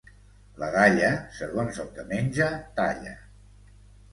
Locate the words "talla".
2.81-3.17